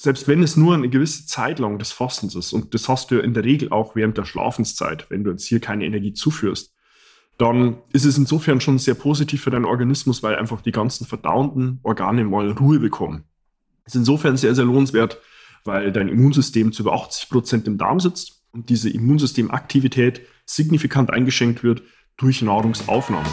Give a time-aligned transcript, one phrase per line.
[0.00, 3.16] selbst wenn es nur eine gewisse Zeit lang des Fastens ist, und das hast du
[3.16, 6.72] ja in der Regel auch während der Schlafenszeit, wenn du jetzt hier keine Energie zuführst,
[7.36, 11.80] dann ist es insofern schon sehr positiv für deinen Organismus, weil einfach die ganzen verdauenden
[11.82, 13.24] Organe mal Ruhe bekommen.
[13.84, 15.18] Das ist insofern sehr, sehr lohnenswert,
[15.64, 21.62] weil dein Immunsystem zu über 80 Prozent im Darm sitzt und diese Immunsystemaktivität signifikant eingeschränkt
[21.62, 21.82] wird
[22.16, 23.28] durch Nahrungsaufnahme.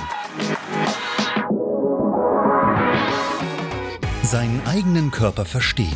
[4.22, 5.96] Seinen eigenen Körper verstehen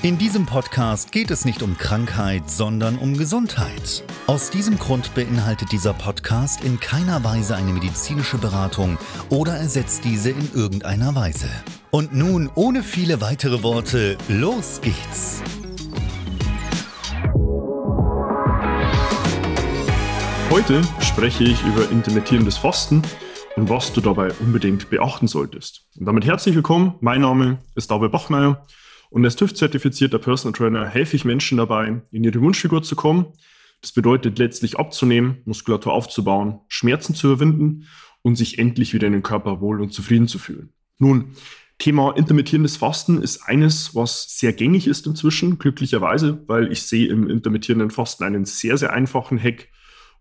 [0.00, 4.04] In diesem Podcast geht es nicht um Krankheit, sondern um Gesundheit.
[4.28, 8.96] Aus diesem Grund beinhaltet dieser Podcast in keiner Weise eine medizinische Beratung
[9.28, 11.48] oder ersetzt diese in irgendeiner Weise.
[11.90, 15.42] Und nun, ohne viele weitere Worte, los geht's!
[20.48, 23.02] Heute spreche ich über intermittierendes Fasten
[23.56, 25.88] und was du dabei unbedingt beachten solltest.
[25.98, 26.94] Und damit herzlich willkommen.
[27.00, 28.64] Mein Name ist David Bachmeier.
[29.10, 33.26] Und als TÜV-zertifizierter Personal Trainer helfe ich Menschen dabei, in ihre Wunschfigur zu kommen.
[33.80, 37.86] Das bedeutet letztlich abzunehmen, Muskulatur aufzubauen, Schmerzen zu überwinden
[38.22, 40.72] und sich endlich wieder in den Körper wohl und zufrieden zu fühlen.
[40.98, 41.36] Nun,
[41.78, 47.30] Thema intermittierendes Fasten ist eines, was sehr gängig ist inzwischen, glücklicherweise, weil ich sehe im
[47.30, 49.68] intermittierenden Fasten einen sehr, sehr einfachen Hack,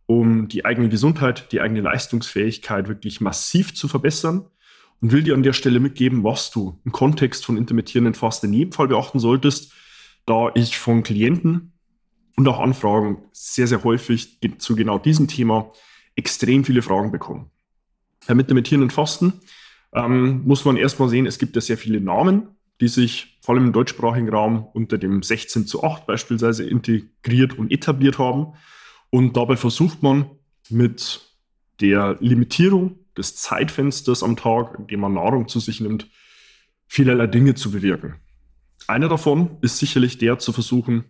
[0.06, 4.46] um die eigene Gesundheit, die eigene Leistungsfähigkeit wirklich massiv zu verbessern
[5.02, 8.54] und will dir an der Stelle mitgeben, was du im Kontext von intermittierenden Fasten in
[8.54, 9.74] jedem Fall beachten solltest,
[10.26, 11.74] da ich von Klienten
[12.36, 15.72] und auch Anfragen sehr, sehr häufig zu genau diesem Thema
[16.16, 17.50] extrem viele Fragen bekomme.
[18.28, 19.34] Beim intermittierenden Fasten
[19.94, 22.50] ähm, muss man erstmal sehen, es gibt ja sehr viele Namen,
[22.82, 27.72] die sich vor allem im deutschsprachigen Raum unter dem 16 zu 8 beispielsweise integriert und
[27.72, 28.54] etabliert haben.
[29.10, 30.30] Und dabei versucht man
[30.70, 31.22] mit
[31.80, 36.08] der Limitierung des Zeitfensters am Tag, in dem man Nahrung zu sich nimmt,
[36.88, 38.16] vielerlei Dinge zu bewirken.
[38.88, 41.04] Einer davon ist sicherlich der zu versuchen,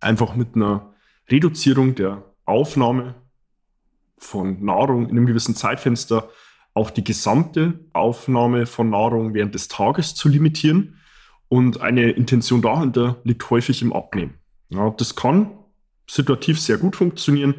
[0.00, 0.94] einfach mit einer
[1.30, 3.14] Reduzierung der Aufnahme
[4.18, 6.30] von Nahrung in einem gewissen Zeitfenster
[6.74, 11.00] auch die gesamte Aufnahme von Nahrung während des Tages zu limitieren.
[11.48, 14.34] Und eine Intention dahinter liegt häufig im Abnehmen.
[14.68, 15.58] Ja, das kann
[16.06, 17.54] situativ sehr gut funktionieren.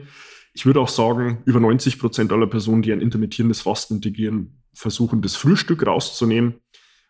[0.57, 5.21] Ich würde auch sagen, über 90 Prozent aller Personen, die ein intermittierendes Fasten integrieren, versuchen,
[5.21, 6.55] das Frühstück rauszunehmen.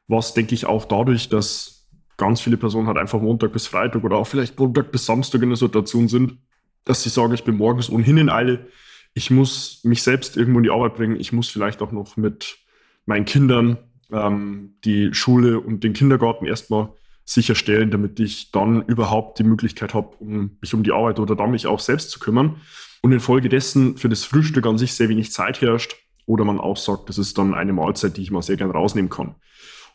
[0.10, 1.88] Was denke ich auch dadurch, dass
[2.18, 5.50] ganz viele Personen halt einfach Montag bis Freitag oder auch vielleicht Montag bis Samstag in
[5.50, 6.40] der Situation sind,
[6.84, 8.68] dass sie sagen, ich bin morgens ohnehin in Eile.
[9.14, 11.18] Ich muss mich selbst irgendwo in die Arbeit bringen.
[11.18, 12.58] Ich muss vielleicht auch noch mit
[13.06, 13.78] meinen Kindern
[14.12, 16.90] ähm, die Schule und den Kindergarten erstmal
[17.24, 21.52] sicherstellen, damit ich dann überhaupt die Möglichkeit habe, um mich um die Arbeit oder dann
[21.52, 22.58] mich auch selbst zu kümmern
[23.02, 27.10] und infolgedessen für das Frühstück an sich sehr wenig Zeit herrscht oder man auch sagt,
[27.10, 29.36] das ist dann eine Mahlzeit, die ich mal sehr gern rausnehmen kann.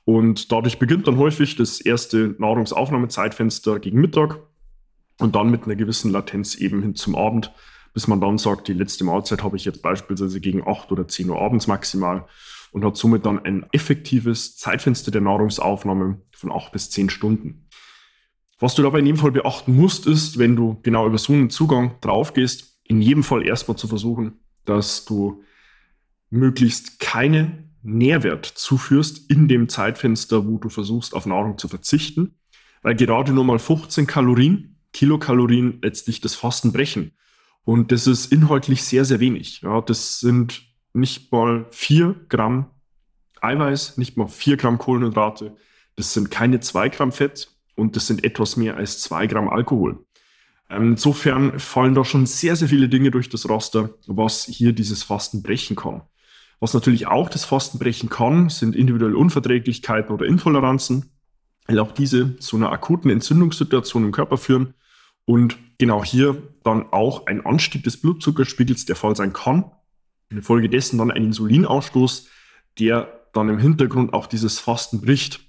[0.04, 4.38] Und dadurch beginnt dann häufig das erste Nahrungsaufnahmezeitfenster gegen Mittag
[5.18, 7.52] und dann mit einer gewissen Latenz eben hin zum Abend,
[7.94, 11.28] bis man dann sagt, die letzte Mahlzeit habe ich jetzt beispielsweise gegen 8 oder 10
[11.28, 12.26] Uhr abends maximal
[12.72, 17.68] und hat somit dann ein effektives Zeitfenster der Nahrungsaufnahme von 8 bis 10 Stunden.
[18.58, 21.50] Was du dabei in jedem Fall beachten musst, ist, wenn du genau über so einen
[21.50, 25.42] Zugang drauf gehst, in jedem Fall erstmal zu versuchen, dass du
[26.30, 32.34] möglichst keine Nährwert zuführst in dem Zeitfenster, wo du versuchst, auf Nahrung zu verzichten,
[32.82, 37.12] weil gerade nur mal 15 Kalorien, Kilokalorien letztlich das Fasten brechen.
[37.64, 39.62] Und das ist inhaltlich sehr, sehr wenig.
[39.62, 40.62] Ja, das sind
[40.92, 42.70] nicht mal 4 Gramm
[43.40, 45.56] Eiweiß, nicht mal 4 Gramm Kohlenhydrate,
[45.96, 50.04] das sind keine 2 Gramm Fett und das sind etwas mehr als 2 Gramm Alkohol.
[50.72, 55.02] Ähm, insofern fallen da schon sehr, sehr viele Dinge durch das Raster, was hier dieses
[55.02, 56.02] Fasten brechen kann.
[56.60, 61.10] Was natürlich auch das Fasten brechen kann, sind individuelle Unverträglichkeiten oder Intoleranzen,
[61.66, 64.74] weil auch diese zu einer akuten Entzündungssituation im Körper führen
[65.24, 69.70] Und genau hier dann auch ein Anstieg des Blutzuckerspiegels der Fall sein kann.
[70.30, 72.28] Infolgedessen dann ein Insulinausstoß,
[72.78, 75.40] der dann im Hintergrund auch dieses Fasten bricht.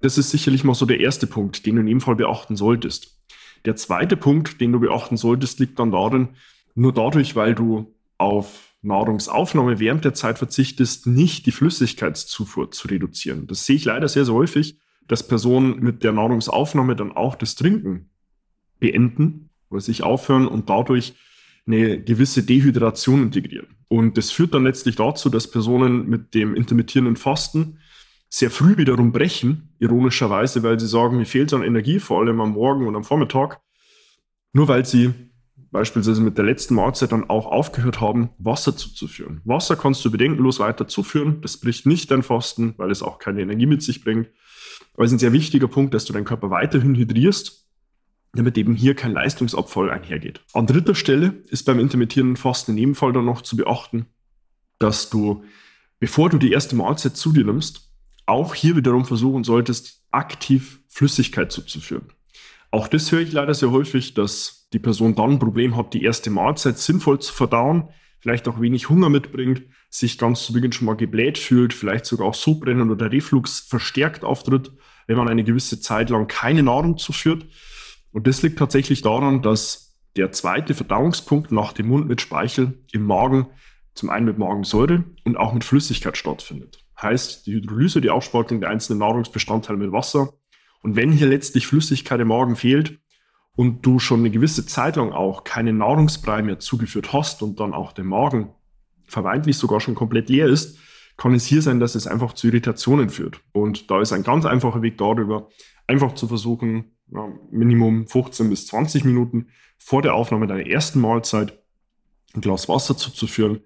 [0.00, 3.21] Das ist sicherlich mal so der erste Punkt, den du in jedem Fall beachten solltest.
[3.64, 6.30] Der zweite Punkt, den du beachten solltest, liegt dann darin,
[6.74, 13.46] nur dadurch, weil du auf Nahrungsaufnahme während der Zeit verzichtest, nicht die Flüssigkeitszufuhr zu reduzieren.
[13.46, 17.54] Das sehe ich leider sehr, sehr häufig, dass Personen mit der Nahrungsaufnahme dann auch das
[17.54, 18.10] Trinken
[18.80, 21.14] beenden oder sich aufhören und dadurch
[21.66, 23.68] eine gewisse Dehydration integrieren.
[23.88, 27.78] Und das führt dann letztlich dazu, dass Personen mit dem intermittierenden Fasten
[28.32, 32.40] sehr früh wiederum brechen, ironischerweise, weil sie sagen, mir fehlt es an Energie, vor allem
[32.40, 33.60] am Morgen und am Vormittag,
[34.54, 35.12] nur weil sie
[35.70, 39.42] beispielsweise mit der letzten Mahlzeit dann auch aufgehört haben, Wasser zuzuführen.
[39.44, 43.42] Wasser kannst du bedenkenlos weiter zuführen, das bricht nicht dein Fasten, weil es auch keine
[43.42, 44.28] Energie mit sich bringt.
[44.94, 47.68] Aber es ist ein sehr wichtiger Punkt, dass du deinen Körper weiterhin hydrierst
[48.34, 50.40] damit eben hier kein Leistungsabfall einhergeht.
[50.54, 54.06] An dritter Stelle ist beim intermittierenden Fasten in jedem Fall dann noch zu beachten,
[54.78, 55.44] dass du,
[56.00, 57.91] bevor du die erste Mahlzeit zu dir nimmst,
[58.26, 62.08] auch hier wiederum versuchen solltest, aktiv Flüssigkeit zuzuführen.
[62.70, 66.02] Auch das höre ich leider sehr häufig, dass die Person dann ein Problem hat, die
[66.02, 67.88] erste Mahlzeit sinnvoll zu verdauen,
[68.20, 72.28] vielleicht auch wenig Hunger mitbringt, sich ganz zu Beginn schon mal gebläht fühlt, vielleicht sogar
[72.28, 74.72] auch Sodbrennen oder Reflux verstärkt auftritt,
[75.06, 77.44] wenn man eine gewisse Zeit lang keine Nahrung zuführt.
[78.12, 83.04] Und das liegt tatsächlich daran, dass der zweite Verdauungspunkt nach dem Mund mit Speichel im
[83.04, 83.46] Magen
[83.94, 86.81] zum einen mit Magensäure und auch mit Flüssigkeit stattfindet.
[87.02, 90.34] Heißt, die Hydrolyse, die Aufspaltung der einzelnen Nahrungsbestandteile mit Wasser.
[90.82, 93.00] Und wenn hier letztlich Flüssigkeit im Magen fehlt
[93.54, 97.74] und du schon eine gewisse Zeit lang auch keine Nahrungsbrei mehr zugeführt hast und dann
[97.74, 98.54] auch der Magen
[99.06, 100.78] vermeintlich sogar schon komplett leer ist,
[101.16, 103.40] kann es hier sein, dass es einfach zu Irritationen führt.
[103.52, 105.48] Und da ist ein ganz einfacher Weg darüber,
[105.86, 109.48] einfach zu versuchen, ja, Minimum 15 bis 20 Minuten
[109.78, 111.58] vor der Aufnahme deiner ersten Mahlzeit
[112.34, 113.60] ein Glas Wasser zuzuführen,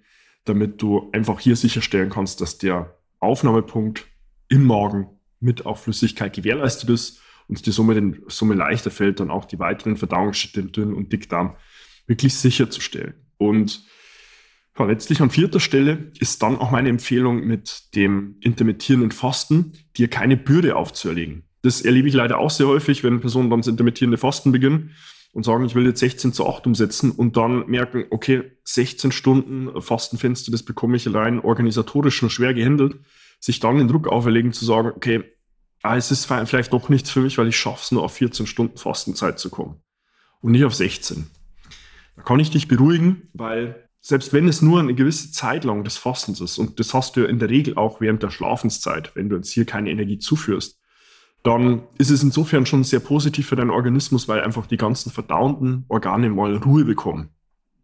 [0.45, 4.07] damit du einfach hier sicherstellen kannst, dass der Aufnahmepunkt
[4.49, 5.09] im Magen
[5.41, 9.59] mit auf Flüssigkeit gewährleistet ist und dir somit in Summe leichter fällt, dann auch die
[9.59, 11.57] weiteren Verdauungsschritte im Dünn- und Dickdarm
[12.07, 13.15] wirklich sicherzustellen.
[13.39, 13.85] Und
[14.79, 20.09] ja, letztlich an vierter Stelle ist dann auch meine Empfehlung mit dem intermittierenden Fasten, dir
[20.09, 21.45] keine Bürde aufzuerlegen.
[21.63, 24.95] Das erlebe ich leider auch sehr häufig, wenn Personen dann das intermittierende Fasten beginnen
[25.37, 29.83] und sagen, ich will jetzt 16 zu 8 umsetzen und dann merken, okay, 16 Stunden
[29.83, 32.97] Fastenfenster, das bekomme ich allein organisatorisch nur schwer gehandelt,
[33.39, 35.25] sich dann den Druck auferlegen zu sagen, okay,
[35.83, 38.47] ah, es ist vielleicht doch nichts für mich, weil ich schaffe es nur auf 14
[38.47, 39.83] Stunden Fastenzeit zu kommen
[40.41, 41.27] und nicht auf 16.
[42.17, 45.99] Da kann ich dich beruhigen, weil selbst wenn es nur eine gewisse Zeit lang des
[45.99, 49.29] Fastens ist, und das hast du ja in der Regel auch während der Schlafenszeit, wenn
[49.29, 50.81] du jetzt hier keine Energie zuführst,
[51.47, 55.85] dann ist es insofern schon sehr positiv für deinen Organismus, weil einfach die ganzen verdauenden
[55.89, 57.29] Organe mal Ruhe bekommen.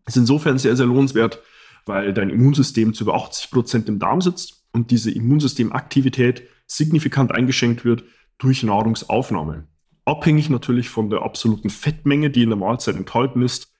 [0.04, 1.40] Ist insofern sehr, sehr lohnenswert,
[1.86, 7.84] weil dein Immunsystem zu über 80 Prozent im Darm sitzt und diese Immunsystemaktivität signifikant eingeschränkt
[7.84, 8.02] wird
[8.38, 9.68] durch Nahrungsaufnahme.
[10.04, 13.72] Abhängig natürlich von der absoluten Fettmenge, die in der Mahlzeit enthalten ist,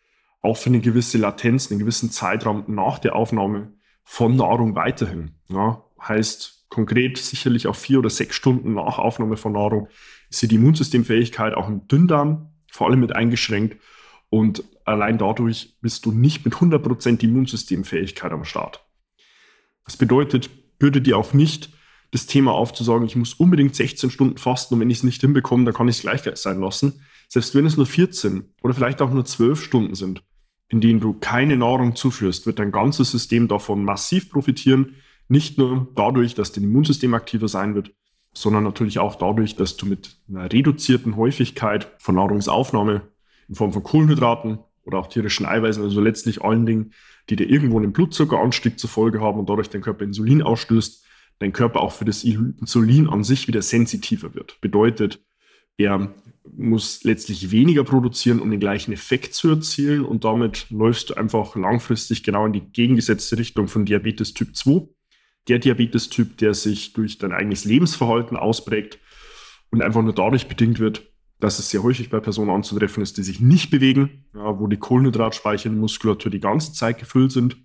[0.43, 3.73] auch für eine gewisse Latenz, einen gewissen Zeitraum nach der Aufnahme
[4.05, 5.33] von Nahrung weiterhin.
[5.49, 9.89] Ja, heißt, konkret sicherlich auch vier oder sechs Stunden nach Aufnahme von Nahrung
[10.31, 13.77] ist die Immunsystemfähigkeit auch im Dünndarm vor allem mit eingeschränkt.
[14.31, 18.83] Und allein dadurch bist du nicht mit 100% Immunsystemfähigkeit am Start.
[19.85, 21.69] Das bedeutet, würde dir auch nicht
[22.11, 25.67] das Thema aufzusagen, ich muss unbedingt 16 Stunden fasten und wenn ich es nicht hinbekomme,
[25.67, 27.03] dann kann ich es gleich sein lassen.
[27.29, 30.23] Selbst wenn es nur 14 oder vielleicht auch nur 12 Stunden sind,
[30.69, 34.97] in denen du keine Nahrung zuführst, wird dein ganzes System davon massiv profitieren
[35.29, 37.93] nicht nur dadurch, dass dein Immunsystem aktiver sein wird,
[38.35, 43.03] sondern natürlich auch dadurch, dass du mit einer reduzierten Häufigkeit von Nahrungsaufnahme
[43.49, 46.93] in Form von Kohlenhydraten oder auch tierischen Eiweißen, also letztlich allen Dingen,
[47.31, 51.05] die dir irgendwo einen Blutzuckeranstieg zur Folge haben und dadurch dein Körper Insulin ausstößt,
[51.39, 54.61] dein Körper auch für das Insulin an sich wieder sensitiver wird.
[54.61, 55.21] Bedeutet,
[55.77, 56.15] er
[56.57, 61.55] muss letztlich weniger produzieren, um den gleichen Effekt zu erzielen und damit läufst du einfach
[61.55, 64.89] langfristig genau in die gegengesetzte Richtung von Diabetes Typ 2
[65.49, 68.99] der Diabetes-Typ, der sich durch dein eigenes Lebensverhalten ausprägt
[69.71, 73.23] und einfach nur dadurch bedingt wird, dass es sehr häufig bei Personen anzutreffen ist, die
[73.23, 77.57] sich nicht bewegen, ja, wo die Kohlenhydratspeicher in der Muskulatur die ganze Zeit gefüllt sind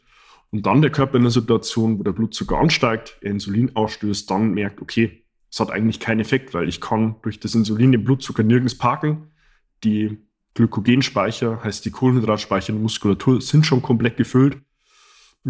[0.50, 4.82] und dann der Körper in einer Situation, wo der Blutzucker ansteigt, Insulin ausstößt, dann merkt,
[4.82, 8.78] okay, es hat eigentlich keinen Effekt, weil ich kann durch das Insulin den Blutzucker nirgends
[8.78, 9.32] parken.
[9.84, 10.18] Die
[10.56, 14.58] Glykogenspeicher, heißt die Kohlenhydratspeicher in der Muskulatur, sind schon komplett gefüllt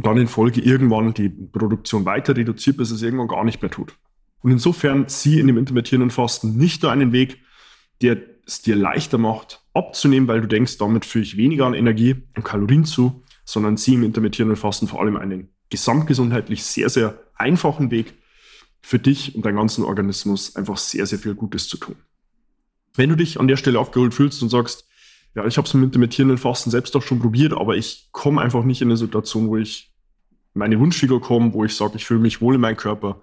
[0.04, 3.96] dann in Folge irgendwann die Produktion weiter reduziert, bis es irgendwann gar nicht mehr tut.
[4.42, 7.40] Und insofern sieh in dem intermittierenden Fasten nicht nur einen Weg,
[8.02, 12.16] der es dir leichter macht, abzunehmen, weil du denkst, damit führe ich weniger an Energie
[12.36, 17.92] und Kalorien zu, sondern sieh im intermittierenden Fasten vor allem einen gesamtgesundheitlich sehr, sehr einfachen
[17.92, 18.14] Weg
[18.82, 21.96] für dich und deinen ganzen Organismus einfach sehr, sehr viel Gutes zu tun.
[22.94, 24.88] Wenn du dich an der Stelle aufgeholt fühlst und sagst,
[25.36, 28.64] ja, ich habe es mit intermittierenden Fasten selbst auch schon probiert, aber ich komme einfach
[28.64, 29.92] nicht in eine Situation, wo ich
[30.54, 33.22] meine Wunschfigur komme, wo ich sage, ich fühle mich wohl in meinem Körper,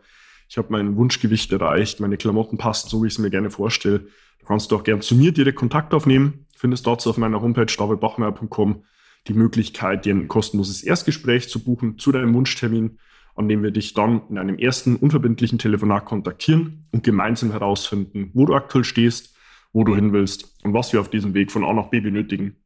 [0.49, 4.07] ich habe mein Wunschgewicht erreicht, meine Klamotten passen so, wie ich es mir gerne vorstelle.
[4.41, 6.47] Du kannst auch gerne zu mir direkt Kontakt aufnehmen.
[6.57, 8.85] Findest dazu auf meiner Homepage davidbachmeier.com
[9.27, 12.99] die Möglichkeit, dir ein kostenloses Erstgespräch zu buchen zu deinem Wunschtermin,
[13.35, 18.47] an dem wir dich dann in einem ersten unverbindlichen Telefonat kontaktieren und gemeinsam herausfinden, wo
[18.47, 19.34] du aktuell stehst,
[19.75, 22.57] wo du hin willst und was wir auf diesem Weg von A nach B benötigen,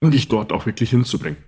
[0.00, 1.38] um dich dort auch wirklich hinzubringen.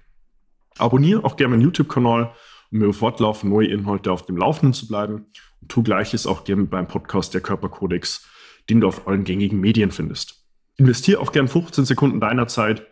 [0.78, 2.34] Abonniere auch gerne meinen YouTube-Kanal,
[2.70, 5.26] um mir fortlaufend neue Inhalte auf dem Laufenden zu bleiben
[5.62, 8.28] und tu gleiches auch gerne beim Podcast der Körperkodex,
[8.68, 10.44] den du auf allen gängigen Medien findest.
[10.76, 12.86] Investiere auch gern 15 Sekunden deiner Zeit,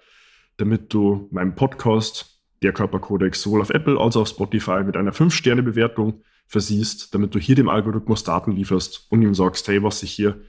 [0.56, 5.12] damit du meinen Podcast, der Körperkodex, sowohl auf Apple als auch auf Spotify mit einer
[5.12, 10.12] 5-Sterne-Bewertung versiehst, damit du hier dem Algorithmus Daten lieferst und ihm sagst, hey, was ich
[10.12, 10.40] hier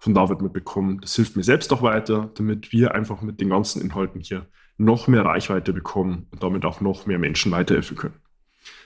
[0.00, 3.82] von David mitbekomme, das hilft mir selbst auch weiter, damit wir einfach mit den ganzen
[3.82, 4.46] Inhalten hier
[4.78, 8.14] noch mehr Reichweite bekommen und damit auch noch mehr Menschen weiterhelfen können.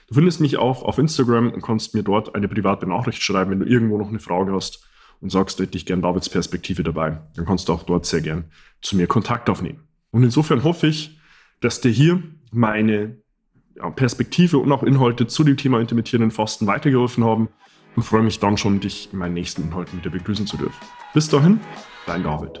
[0.07, 3.61] Du findest mich auch auf Instagram und kannst mir dort eine private Nachricht schreiben, wenn
[3.61, 4.87] du irgendwo noch eine Frage hast
[5.21, 7.21] und sagst, hätte ich gern Davids Perspektive dabei.
[7.35, 9.87] Dann kannst du auch dort sehr gern zu mir Kontakt aufnehmen.
[10.11, 11.17] Und insofern hoffe ich,
[11.61, 13.21] dass dir hier meine
[13.95, 17.47] Perspektive und auch Inhalte zu dem Thema intermittierenden Fasten weitergeholfen haben
[17.95, 20.79] und freue mich dann schon, dich in meinen nächsten Inhalten wieder begrüßen zu dürfen.
[21.13, 21.59] Bis dahin,
[22.05, 22.59] dein David.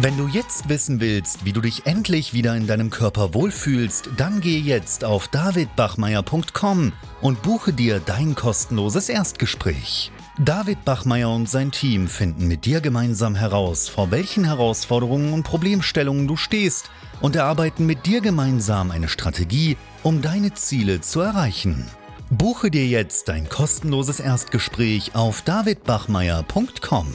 [0.00, 4.40] Wenn du jetzt wissen willst, wie du dich endlich wieder in deinem Körper wohlfühlst, dann
[4.40, 10.12] geh jetzt auf davidbachmeier.com und buche dir dein kostenloses Erstgespräch.
[10.38, 16.28] David Bachmeier und sein Team finden mit dir gemeinsam heraus, vor welchen Herausforderungen und Problemstellungen
[16.28, 21.90] du stehst und erarbeiten mit dir gemeinsam eine Strategie, um deine Ziele zu erreichen.
[22.30, 27.06] Buche dir jetzt dein kostenloses Erstgespräch auf davidbachmeier.com.